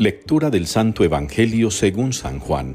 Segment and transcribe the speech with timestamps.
[0.00, 2.74] Lectura del Santo Evangelio según San Juan.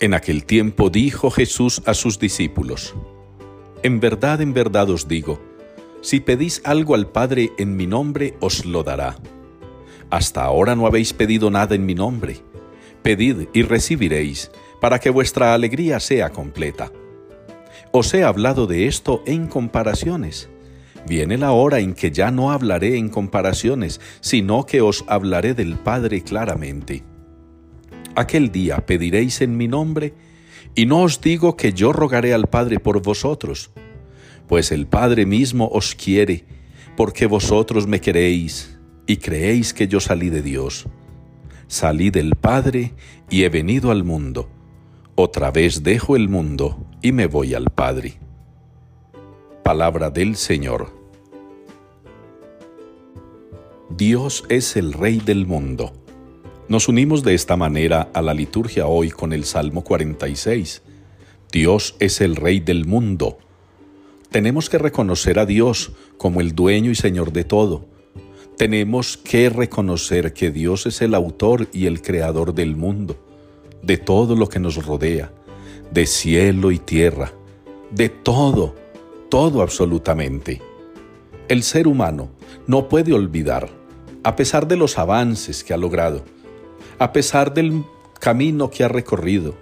[0.00, 2.94] En aquel tiempo dijo Jesús a sus discípulos,
[3.82, 5.40] En verdad, en verdad os digo,
[6.02, 9.16] si pedís algo al Padre en mi nombre, os lo dará.
[10.10, 12.36] Hasta ahora no habéis pedido nada en mi nombre.
[13.00, 16.92] Pedid y recibiréis, para que vuestra alegría sea completa.
[17.92, 20.50] Os he hablado de esto en comparaciones
[21.06, 25.76] Viene la hora en que ya no hablaré en comparaciones, sino que os hablaré del
[25.76, 27.04] Padre claramente.
[28.14, 30.14] Aquel día pediréis en mi nombre,
[30.74, 33.70] y no os digo que yo rogaré al Padre por vosotros,
[34.46, 36.44] pues el Padre mismo os quiere,
[36.96, 40.86] porque vosotros me queréis y creéis que yo salí de Dios.
[41.66, 42.94] Salí del Padre
[43.30, 44.48] y he venido al mundo.
[45.14, 48.18] Otra vez dejo el mundo y me voy al Padre.
[49.62, 50.88] Palabra del Señor.
[53.90, 55.92] Dios es el Rey del mundo.
[56.68, 60.82] Nos unimos de esta manera a la liturgia hoy con el Salmo 46.
[61.52, 63.38] Dios es el Rey del mundo.
[64.30, 67.84] Tenemos que reconocer a Dios como el dueño y Señor de todo.
[68.56, 73.16] Tenemos que reconocer que Dios es el autor y el creador del mundo,
[73.82, 75.32] de todo lo que nos rodea,
[75.92, 77.32] de cielo y tierra,
[77.90, 78.74] de todo
[79.30, 80.60] todo absolutamente.
[81.48, 82.30] El ser humano
[82.66, 83.70] no puede olvidar,
[84.22, 86.24] a pesar de los avances que ha logrado,
[86.98, 87.84] a pesar del
[88.18, 89.54] camino que ha recorrido,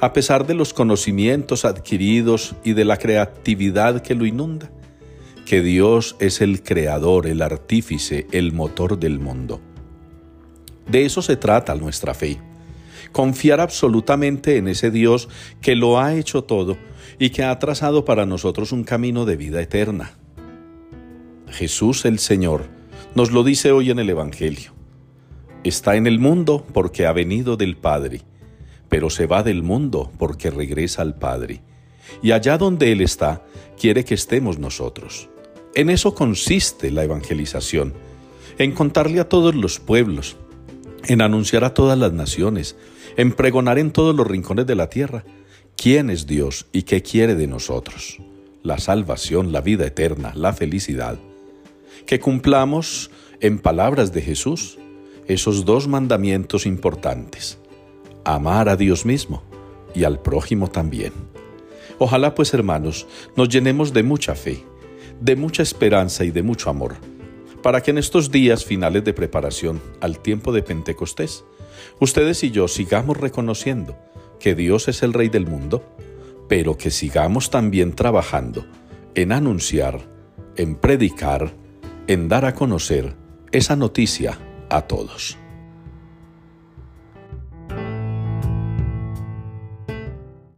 [0.00, 4.70] a pesar de los conocimientos adquiridos y de la creatividad que lo inunda,
[5.46, 9.60] que Dios es el creador, el artífice, el motor del mundo.
[10.86, 12.38] De eso se trata nuestra fe
[13.12, 15.28] confiar absolutamente en ese Dios
[15.60, 16.76] que lo ha hecho todo
[17.18, 20.12] y que ha trazado para nosotros un camino de vida eterna.
[21.48, 22.66] Jesús el Señor
[23.14, 24.72] nos lo dice hoy en el Evangelio.
[25.64, 28.22] Está en el mundo porque ha venido del Padre,
[28.88, 31.62] pero se va del mundo porque regresa al Padre.
[32.22, 33.44] Y allá donde Él está,
[33.78, 35.28] quiere que estemos nosotros.
[35.74, 37.94] En eso consiste la evangelización,
[38.58, 40.36] en contarle a todos los pueblos,
[41.06, 42.76] en anunciar a todas las naciones,
[43.16, 45.24] en pregonar en todos los rincones de la tierra
[45.80, 48.18] quién es Dios y qué quiere de nosotros,
[48.64, 51.18] la salvación, la vida eterna, la felicidad.
[52.04, 54.76] Que cumplamos en palabras de Jesús
[55.28, 57.58] esos dos mandamientos importantes,
[58.24, 59.44] amar a Dios mismo
[59.94, 61.12] y al prójimo también.
[61.98, 63.06] Ojalá pues hermanos
[63.36, 64.64] nos llenemos de mucha fe,
[65.20, 66.96] de mucha esperanza y de mucho amor
[67.62, 71.44] para que en estos días finales de preparación al tiempo de Pentecostés,
[71.98, 73.96] ustedes y yo sigamos reconociendo
[74.40, 75.82] que Dios es el Rey del mundo,
[76.48, 78.66] pero que sigamos también trabajando
[79.14, 80.00] en anunciar,
[80.56, 81.54] en predicar,
[82.06, 83.14] en dar a conocer
[83.52, 84.38] esa noticia
[84.70, 85.36] a todos.